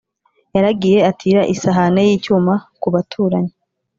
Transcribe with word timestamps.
Yaragiye 0.55 0.99
atira 1.09 1.41
isahane 1.53 2.01
y’icyuma 2.09 2.53
ku 2.81 2.87
baturanyi, 2.93 3.53